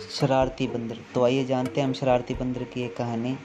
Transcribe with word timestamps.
शरारती 0.00 0.66
बंदर। 0.66 0.96
तो 1.14 1.24
आइए 1.24 1.44
जानते 1.44 1.80
हैं 1.80 1.88
हम 1.88 1.92
शरारती 1.92 2.34
बंदर 2.34 2.64
की 2.64 2.82
एक 2.82 2.96
कहानी। 2.96 3.36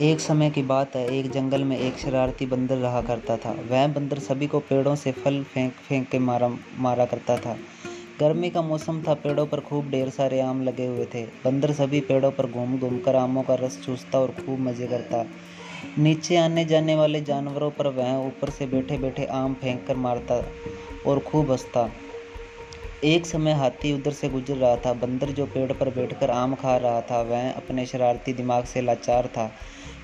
एक 0.00 0.20
समय 0.20 0.50
की 0.50 0.62
बात 0.62 0.96
है, 0.96 1.06
एक 1.08 1.30
जंगल 1.30 1.64
में 1.64 1.78
एक 1.78 1.98
शरारती 1.98 2.46
बंदर 2.46 2.76
रहा 2.76 3.02
करता 3.02 3.36
था। 3.36 3.52
वह 3.70 3.86
बंदर 3.86 4.18
सभी 4.18 4.46
को 4.46 4.60
पेड़ों 4.60 4.94
से 4.94 5.12
फल 5.12 5.42
फेंक 5.42 5.72
फेंक 5.72 6.08
के 6.08 6.18
मारा 6.18 6.48
मारा 6.78 7.04
करता 7.04 7.36
था। 7.36 7.56
गर्मी 8.20 8.50
का 8.50 8.62
मौसम 8.62 9.02
था, 9.02 9.14
पेड़ों 9.14 9.46
पर 9.46 9.60
खूब 9.60 9.90
ढेर 9.90 10.10
सारे 10.10 10.40
आम 10.40 10.62
लगे 10.62 10.86
हुए 10.86 11.06
थे। 11.14 11.24
बंदर 11.44 11.72
सभी 11.72 12.00
पेड़ों 12.00 12.30
पर 12.30 12.46
घूम 12.46 12.78
घूम 12.78 12.98
कर 12.98 13.16
आमों 13.16 13.42
का 13.42 13.54
रस 13.54 13.80
चूसता 13.84 14.20
और 14.20 14.30
खूब 14.30 14.60
मज़े 14.60 14.86
करता। 14.86 15.26
नीचे 15.98 16.36
आने 16.36 16.64
जाने 16.64 16.94
वाले 16.94 17.20
जानवरों 17.20 17.70
पर 17.70 17.86
वह 17.86 18.16
ऊपर 18.16 18.50
से 18.50 18.66
बैठे 18.66 18.98
बैठे 18.98 19.24
आम 19.24 19.54
फेंक 19.54 19.86
कर 19.86 19.96
मारता 19.96 20.42
और 21.06 21.18
खूब 21.18 21.50
हंसता। 21.50 21.90
एक 23.04 23.26
समय 23.26 23.52
हाथी 23.52 23.92
उधर 23.92 24.10
से 24.10 24.28
गुजर 24.28 24.56
रहा 24.56 24.76
था। 24.76 24.92
बंदर 24.92 25.28
जो 25.28 25.46
पेड़ 25.46 25.72
पर 25.72 25.88
बैठकर 25.88 26.30
आम 26.30 26.54
खा 26.54 26.76
रहा 26.76 27.00
था, 27.00 27.20
वह 27.22 27.50
अपने 27.50 27.86
शरारती 27.86 28.32
दिमाग 28.32 28.64
से 28.64 28.80
लाचार 28.80 29.26
था। 29.26 29.52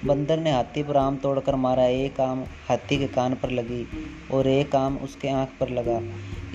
बंदर 0.04 0.38
ने 0.38 0.52
हाथी 0.52 0.82
पर 0.82 0.96
आम 0.96 1.16
तोड़कर 1.16 1.54
मारा। 1.54 1.84
एक 1.84 2.20
आम 2.20 2.44
हाथी 2.68 2.98
के 2.98 3.06
कान 3.06 3.34
पर 3.34 3.50
लगी 3.50 3.86
और 4.32 4.46
एक 4.46 4.76
आम 4.76 4.96
उसके 4.96 5.28
आँख 5.28 5.48
पर 5.60 5.68
लगा। 5.68 6.00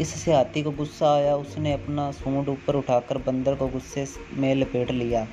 इससे 0.01 0.33
हाथी 0.33 0.63
को 0.63 0.71
गुस्सा 0.71 1.13
आया। 1.15 1.35
उसने 1.35 1.73
अपना 1.73 2.11
सूंड 2.11 2.49
ऊपर 2.49 2.75
उठाकर 2.75 3.17
बंदर 3.17 3.55
को 3.55 3.67
गुस्से 3.67 4.07
में 4.33 4.55
लपेट 4.55 4.91
लिया 4.91 5.27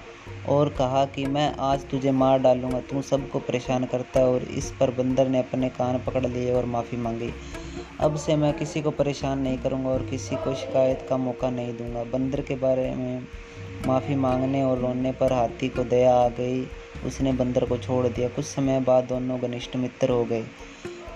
और 0.49 0.69
कहा 0.69 1.05
कि, 1.05 1.27
मैं 1.27 1.55
आज 1.61 1.89
तुझे 1.91 2.11
मार 2.11 2.39
डालूँगा। 2.39 2.81
तू 2.81 3.03
सबको 3.03 3.39
परेशान 3.39 3.85
करता 3.85 4.21
है 4.21 4.27
और 4.27 4.43
इस 4.43 4.71
पर 4.71 4.91
बंदर 4.91 5.29
ने 5.29 5.39
अपने 5.39 5.69
कान 5.69 5.99
पकड़ 6.07 6.27
लिए 6.27 6.53
और 6.53 6.65
माफ़ी 6.65 6.99
मांगी। 6.99 7.31
अब 8.01 8.17
से 8.17 8.37
मैं 8.37 8.53
किसी 8.55 8.83
को 8.83 8.91
परेशान 8.91 9.39
नहीं 9.39 9.59
करूँगा 9.59 9.91
और 9.91 10.07
किसी 10.07 10.37
को 10.37 10.55
शिकायत 10.55 11.07
का 11.09 11.17
मौका 11.17 11.51
नहीं 11.51 11.77
दूँगा। 11.77 12.05
बंदर 12.05 12.41
के 12.41 12.55
बारे 12.55 12.95
में 12.95 13.27
माफ़ी 13.87 14.15
मांगने 14.15 14.63
और 14.63 14.79
रोने 14.79 15.13
पर 15.13 15.33
हाथी 15.33 15.69
को 15.69 15.85
दया 15.85 16.15
आ 16.15 16.29
गई। 16.29 16.69
उसने 17.07 17.33
बंदर 17.33 17.65
को 17.65 17.79
छोड़ 17.79 18.07
दिया। 18.07 18.29
कुछ 18.29 18.45
समय 18.45 18.81
बाद 18.81 19.05
दोनों 19.05 19.41
घनिष्ठ 19.41 19.77
मित्र 19.77 20.11
हो 20.11 20.25
गए। 20.25 20.45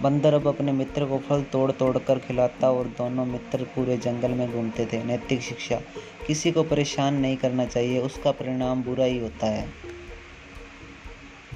बंदर 0.03 0.35
अब 0.35 0.47
अपने 0.47 0.73
मित्र 0.73 1.05
को 1.05 1.19
फल 1.19 1.43
तोड़ 1.43 1.73
तोड़ 1.73 1.99
कर 1.99 2.19
खिलाता 2.19 2.71
और 2.71 2.85
दोनों 2.85 3.25
मित्र 3.27 3.65
पूरे 3.65 3.97
जंगल 3.97 4.31
में 4.31 4.53
घूमते 4.53 4.87
थे। 4.87 5.05
नैतिक 5.05 5.41
शिक्षा, 5.41 5.81
किसी 6.27 6.53
को 6.53 6.63
परेशान 6.63 7.15
नहीं 7.15 7.37
करना 7.37 7.65
चाहिए। 7.65 8.01
उसका 8.01 8.31
परिणाम 8.31 8.83
बुरा 8.83 9.05
ही 9.05 9.19
होता 9.19 9.47
है। 9.47 9.86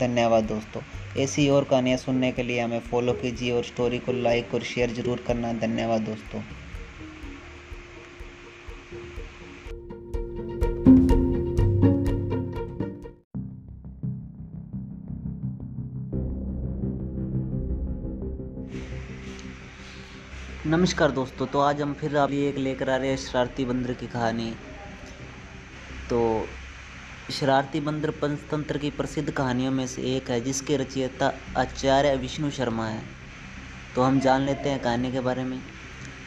धन्यवाद 0.00 0.44
दोस्तों। 0.44 0.80
ऐसी 1.18 1.48
और 1.48 1.64
कहानियाँ 1.64 1.96
सुनने 1.98 2.30
के 2.32 2.42
लिए 2.42 2.60
हमें 2.60 2.80
फॉलो 2.80 3.12
कीजिए 3.12 3.50
और 3.52 3.64
स्टोरी 3.64 3.98
को 3.98 4.12
लाइक 4.12 4.54
और 4.54 4.62
शेयर 4.64 4.90
ज़रूर 4.94 5.24
करना। 5.26 5.52
धन्यवाद 5.58 6.00
दोस्तों। 6.02 6.42
नमस्कार 20.66 21.10
दोस्तों 21.10 21.46
तो 21.46 21.60
आज 21.60 21.80
हम 21.82 21.92
फिर 21.94 22.16
आप 22.16 22.30
एक 22.30 22.58
लेकर 22.58 22.90
आ 22.90 22.96
रहे 22.96 23.08
हैं 23.08 23.16
शरारती 23.16 23.64
बंदर 23.64 23.92
की 23.92 24.06
कहानी। 24.06 24.50
तो 26.10 26.18
शरारती 27.30 27.80
बंदर 27.80 28.10
पंचतंत्र 28.10 28.78
की 28.78 28.90
प्रसिद्ध 28.90 29.30
कहानियों 29.30 29.72
में 29.72 29.86
से 29.86 30.02
एक 30.16 30.30
है, 30.30 30.40
जिसके 30.40 30.76
रचयिता 30.76 31.32
आचार्य 31.56 32.16
विष्णु 32.16 32.50
शर्मा 32.50 32.86
है। 32.86 33.02
तो 33.94 34.02
हम 34.02 34.20
जान 34.20 34.42
लेते 34.42 34.68
हैं 34.68 34.78
कहानी 34.78 35.12
के 35.12 35.20
बारे 35.20 35.44
में। 35.44 35.60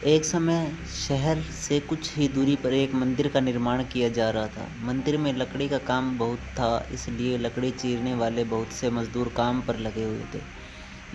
एक 0.04 0.24
समय 0.24 0.76
शहर 0.86 1.40
से 1.40 1.80
कुछ 1.80 2.16
ही 2.16 2.28
दूरी 2.28 2.56
पर 2.56 2.72
एक 2.72 2.94
मंदिर 2.94 3.28
का 3.28 3.40
निर्माण 3.40 3.82
किया 3.84 4.08
जा 4.08 4.30
रहा 4.30 4.46
था। 4.46 4.68
मंदिर 4.82 5.18
में 5.18 5.32
लकड़ी 5.32 5.68
का 5.68 5.78
काम 5.78 6.18
बहुत 6.18 6.38
था, 6.38 6.88
इसलिए 6.92 7.38
लकड़ी 7.38 7.70
चीरने 7.70 8.14
वाले 8.14 8.44
बहुत 8.44 8.72
से 8.72 8.90
मजदूर 8.90 9.32
काम 9.36 9.60
पर 9.60 9.78
लगे 9.78 10.04
हुए 10.04 10.24
थे। 10.34 10.40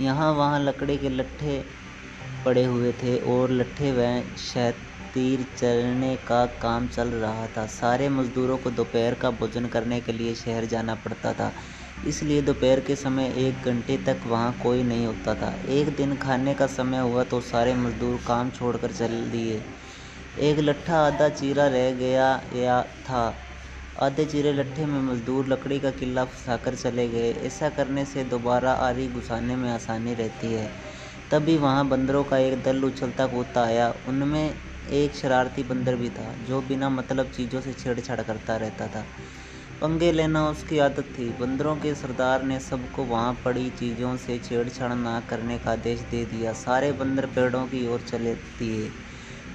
यहाँ 0.03 0.31
वहाँ 0.33 0.59
लकड़ी 0.59 0.97
के 0.97 1.09
लट्ठे 1.09 1.63
पड़े 2.45 2.63
हुए 2.65 2.91
थे 2.93 3.17
और 3.17 3.51
लट्ठे 3.51 3.91
व 3.91 4.37
शहद 4.37 4.88
तीर 5.13 5.43
चलने 5.57 6.15
का 6.27 6.45
काम 6.61 6.87
चल 6.87 7.07
रहा 7.13 7.47
था। 7.47 7.65
सारे 7.67 8.09
मज़दूरों 8.09 8.57
को 8.57 8.71
दोपहर 8.71 9.15
का 9.15 9.31
भोजन 9.31 9.65
करने 9.67 9.99
के 10.01 10.11
लिए 10.11 10.33
शहर 10.35 10.65
जाना 10.65 10.95
पड़ता 10.97 11.33
था। 11.33 11.53
इसलिए 12.07 12.41
दोपहर 12.41 12.79
के 12.79 12.95
समय 12.95 13.33
एक 13.37 13.65
घंटे 13.65 13.97
तक 14.07 14.21
वहाँ 14.25 14.57
कोई 14.61 14.83
नहीं 14.83 15.05
होता 15.05 15.35
था। 15.35 15.53
एक 15.69 15.95
दिन 15.95 16.15
खाने 16.17 16.53
का 16.53 16.67
समय 16.67 16.99
हुआ 16.99 17.23
तो 17.23 17.41
सारे 17.41 17.75
मज़दूर 17.75 18.19
काम 18.27 18.49
छोड़कर 18.49 18.91
चल 18.91 19.29
दिए। 19.31 19.61
एक 20.41 20.59
लट्ठा 20.59 20.99
आधा 20.99 21.29
चीरा 21.29 21.67
रह 21.67 21.91
गया 21.93 22.29
या 22.55 22.81
था। 23.09 23.23
आधे 23.95 24.25
चीरे 24.25 24.51
लट्ठे 24.53 24.85
में 24.85 24.99
मज़दूर 25.01 25.47
लकड़ी 25.47 25.79
का 25.79 25.89
किला 25.91 26.23
फंसाकर 26.25 26.75
चले 26.75 27.07
गए। 27.07 27.31
ऐसा 27.47 27.69
करने 27.69 28.05
से 28.05 28.23
दोबारा 28.25 28.71
आरी 28.73 29.07
घुसाने 29.07 29.55
में 29.55 29.69
आसानी 29.71 30.13
रहती 30.13 30.53
है। 30.53 30.69
तभी 31.31 31.57
वहाँ 31.57 31.87
बंदरों 31.89 32.23
का 32.23 32.37
एक 32.37 32.61
दल 32.63 32.83
उछलता 32.83 33.25
कूदता 33.27 33.63
आया। 33.63 33.93
उनमें 34.07 34.53
एक 34.91 35.15
शरारती 35.15 35.63
बंदर 35.63 35.95
भी 35.95 36.09
था, 36.09 36.33
जो 36.39 36.61
बिना 36.61 36.89
मतलब 36.89 37.31
चीज़ों 37.31 37.61
से 37.61 37.73
छेड़छाड़ 37.73 38.21
करता 38.21 38.55
रहता 38.57 38.87
था। 38.87 39.05
पंगे 39.81 40.11
लेना 40.11 40.47
उसकी 40.49 40.79
आदत 40.79 41.13
थी। 41.17 41.29
बंदरों 41.31 41.75
के 41.75 41.93
सरदार 41.95 42.43
ने 42.43 42.59
सबको 42.59 43.03
वहाँ 43.05 43.33
पड़ी 43.45 43.69
चीज़ों 43.69 44.15
से 44.17 44.37
छेड़छाड़ 44.39 44.93
ना 44.93 45.19
करने 45.19 45.57
का 45.57 45.71
आदेश 45.71 45.99
दे 46.11 46.23
दिया। 46.25 46.53
सारे 46.53 46.91
बंदर 46.93 47.25
पेड़ों 47.25 47.65
की 47.67 47.85
ओर 47.87 48.01
चले 48.01 48.33
दिए, 48.59 48.89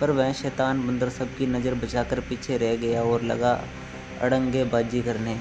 पर 0.00 0.10
वह 0.10 0.32
शैतान 0.32 0.86
बंदर 0.86 1.08
सबकी 1.08 1.46
नज़र 1.46 1.74
बचाकर 1.74 2.20
पीछे 2.20 2.56
रह 2.56 2.76
गया 2.76 3.02
और 3.02 3.22
लगा 3.22 3.52
अड़ंगेबाजी 4.22 5.02
करने। 5.02 5.38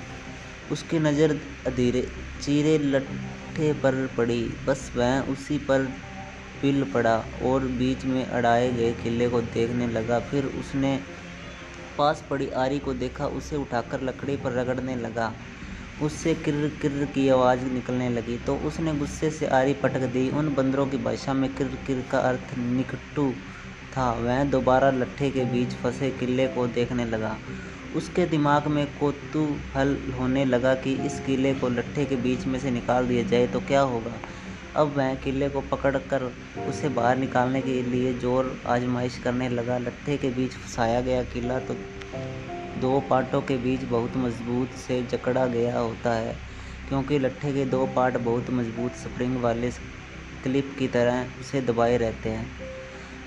उसकी 0.71 0.99
नज़र 0.99 1.39
अधीरे, 1.67 2.01
चीरे 2.41 2.77
लट्ठे 2.77 3.71
पर 3.73 4.05
पड़ी। 4.17 4.43
बस 4.65 4.91
वह 4.95 5.19
उसी 5.31 5.57
पर 5.59 5.87
पिल 6.63 6.83
पड़ा 6.93 7.15
और 7.43 7.67
बीच 7.79 8.03
में 8.05 8.25
अड़ाए 8.25 8.71
गए 8.73 8.91
किले 8.93 9.27
को 9.29 9.41
देखने 9.53 9.87
लगा। 9.89 10.19
फिर 10.21 10.45
उसने 10.59 10.99
पास 11.97 12.23
पड़ी 12.29 12.49
आरी 12.57 12.77
को 12.79 12.93
देखा, 12.95 13.25
उसे 13.27 13.55
उठाकर 13.55 14.01
लकड़ी 14.01 14.35
पर 14.37 14.51
रगड़ने 14.51 14.95
लगा। 14.97 15.33
उससे 16.01 16.33
किर 16.35 16.55
किर 16.81 17.03
की 17.15 17.27
आवाज़ 17.29 17.65
निकलने 17.65 18.09
लगी 18.09 18.37
तो 18.37 18.55
उसने 18.67 18.93
गुस्से 18.95 19.29
से 19.31 19.47
आरी 19.57 19.73
पटक 19.83 20.05
दी। 20.13 20.29
उन 20.31 20.53
बंदरों 20.55 20.85
की 20.87 20.97
भाषा 20.99 21.33
में 21.33 21.53
किर 21.55 21.67
किर 21.87 22.03
का 22.11 22.19
अर्थ 22.21 22.57
निकटू 22.59 23.31
था। 23.97 24.11
वह 24.13 24.43
दोबारा 24.51 24.89
लट्ठे 24.91 25.29
के 25.31 25.45
बीच 25.45 25.73
फंसे 25.73 26.09
किले 26.19 26.47
को 26.47 26.67
देखने 26.69 27.05
लगा। 27.05 27.37
उसके 27.95 28.25
दिमाग 28.25 28.67
में 28.67 28.85
कौतूहल 28.99 29.95
होने 30.19 30.45
लगा 30.45 30.73
कि 30.75 30.93
इस 31.05 31.19
किले 31.25 31.53
को 31.53 31.69
लट्ठे 31.69 32.05
के 32.05 32.15
बीच 32.17 32.45
में 32.45 32.59
से 32.59 32.71
निकाल 32.71 33.07
दिया 33.07 33.23
जाए 33.23 33.47
तो 33.47 33.59
क्या 33.67 33.81
होगा। 33.83 34.17
अब 34.75 34.93
वह 34.97 35.13
किले 35.23 35.47
को 35.49 35.61
पकड़कर 35.63 36.23
उसे 36.69 36.89
बाहर 36.91 37.17
निकालने 37.17 37.61
के 37.61 37.81
लिए 37.83 38.13
ज़ोर 38.15 38.61
आजमाइश 38.67 39.17
करने 39.17 39.49
लगा। 39.49 39.77
लट्ठे 39.79 40.17
के 40.17 40.29
बीच 40.31 40.55
फंसाया 40.55 41.01
गया 41.01 41.23
किला 41.33 41.59
तो 41.61 41.73
दो 42.81 42.99
पार्टों 43.09 43.41
के 43.41 43.57
बीच 43.57 43.83
बहुत 43.85 44.17
मज़बूत 44.17 44.73
से 44.77 45.01
जकड़ा 45.03 45.45
गया 45.47 45.77
होता 45.77 46.13
है, 46.13 46.35
क्योंकि 46.87 47.19
लट्ठे 47.19 47.53
के 47.53 47.65
दो 47.65 47.85
पार्ट 47.95 48.17
बहुत 48.19 48.49
मज़बूत 48.51 48.95
स्प्रिंग 48.97 49.37
वाले 49.41 49.69
क्लिप 50.43 50.75
की 50.79 50.87
तरह 50.87 51.39
उसे 51.39 51.61
दबाए 51.61 51.97
रहते 51.97 52.29
हैं। 52.29 52.51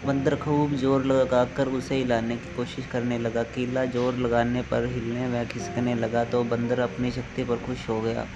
बंदर 0.07 0.35
खूब 0.37 0.75
ज़ोर 0.77 1.05
लगाकर 1.07 1.69
उसे 1.69 1.97
हिलाने 1.97 2.37
की 2.37 2.55
कोशिश 2.57 2.87
करने 2.87 3.19
लगा। 3.19 3.43
किला 3.55 3.85
ज़ोर 3.87 4.17
लगाने 4.17 4.63
पर 4.65 4.87
हिलने 4.87 5.29
व 5.29 5.45
खिसकने 5.53 5.95
लगा 5.95 6.25
तो 6.27 6.43
बंदर 6.47 6.81
अपनी 6.81 7.11
शक्ति 7.13 7.45
पर 7.45 7.57
खुश 7.59 7.89
हो 7.89 8.01
गया। 8.03 8.27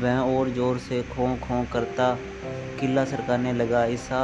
वह 0.00 0.18
और 0.18 0.50
ज़ोर 0.50 0.78
से 0.78 1.02
खों 1.06 1.36
खों 1.38 1.64
करता 1.72 2.16
किला 2.80 3.04
सरकाने 3.04 3.52
लगा। 3.52 3.84
ऐसा 3.86 4.20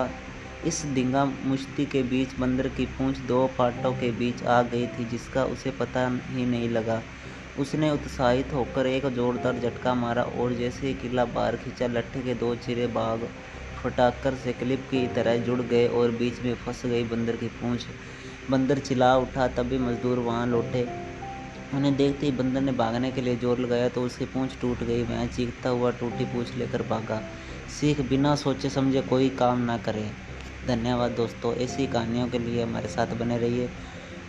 इस 0.67 0.84
दिंगा 0.94 1.25
मुश्ती 1.25 1.84
के 1.87 2.02
बीच 2.05 2.34
बंदर 2.40 2.69
की 2.69 2.87
पूंछ 2.88 3.19
दो 3.28 3.46
पाटों 3.58 3.93
के 3.94 4.11
बीच 4.12 4.43
आ 4.44 4.61
गई 4.64 4.87
थी, 4.88 5.05
जिसका 5.05 5.44
उसे 5.46 5.70
पता 5.81 6.06
ही 6.28 6.46
नहीं 6.46 6.69
लगा। 6.70 7.02
उसने 7.58 7.90
उत्साहित 7.90 8.52
होकर 8.52 8.87
एक 8.87 9.06
जोरदार 9.08 9.58
झटका 9.58 9.94
मारा 9.94 10.23
और 10.23 10.52
जैसे 10.55 10.87
ही 10.87 10.94
किला 10.94 11.25
बाहर 11.26 11.56
खींचा, 11.56 11.87
लट्ठे 11.88 12.22
के 12.22 12.34
दो 12.34 12.55
चिरे 12.56 12.87
बाग 12.96 13.29
फटाकर 13.76 14.34
से 14.34 14.52
क्लिप 14.52 14.87
की 14.90 15.06
तरह 15.17 15.37
जुड़ 15.44 15.61
गए 15.62 15.87
और 15.88 16.11
बीच 16.12 16.40
में 16.43 16.55
फंस 16.56 16.84
गई 16.87 17.05
बंदर 17.05 17.37
की 17.37 17.49
पूंछ। 17.50 17.87
बंदर 18.50 18.79
चिल्ला 18.79 19.17
उठा, 19.17 19.46
तभी 19.49 19.79
मजदूर 19.79 20.19
वहाँ 20.20 20.46
लौटे। 20.46 20.87
उन्हें 21.74 21.96
देखते 21.96 22.26
ही 22.26 22.32
बंदर 22.32 22.60
ने 22.60 22.72
भागने 22.72 23.10
के 23.12 23.20
लिए 23.20 23.36
ज़ोर 23.36 23.58
लगाया 23.58 23.88
तो 23.88 24.02
उसकी 24.02 24.24
पूंछ 24.26 24.56
टूट 24.60 24.82
गई। 24.82 25.02
वह 25.04 25.26
चीखता 25.28 25.70
हुआ 25.70 25.90
टूटी 25.92 26.24
पूंछ 26.26 26.54
लेकर 26.56 26.82
भागा। 26.84 27.20
सीख 27.70 28.00
बिना 28.10 28.34
सोचे 28.36 28.70
समझे 28.70 29.00
कोई 29.02 29.28
काम 29.38 29.60
ना 29.62 29.76
करे। 29.78 30.10
धन्यवाद 30.66 31.10
दोस्तों, 31.12 31.54
ऐसी 31.56 31.86
कहानियों 31.86 32.28
के 32.28 32.38
लिए 32.38 32.62
हमारे 32.62 32.88
साथ 32.88 33.14
बने 33.16 33.38
रहिए 33.38 33.68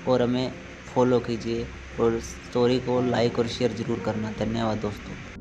और 0.07 0.21
हमें 0.21 0.51
फॉलो 0.87 1.19
कीजिए 1.19 1.65
और 1.99 2.19
स्टोरी 2.21 2.79
को 2.79 3.01
लाइक 3.01 3.39
और 3.39 3.47
शेयर 3.49 3.73
ज़रूर 3.73 3.99
करना। 3.99 4.31
धन्यवाद 4.39 4.77
दोस्तों। 4.79 5.36